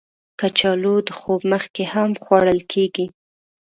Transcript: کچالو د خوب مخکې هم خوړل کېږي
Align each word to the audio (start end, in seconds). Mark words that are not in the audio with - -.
کچالو 0.39 0.95
د 1.07 1.09
خوب 1.19 1.41
مخکې 1.53 1.83
هم 1.93 2.09
خوړل 2.23 2.59
کېږي 2.71 3.05